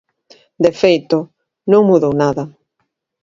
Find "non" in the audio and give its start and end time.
1.71-1.87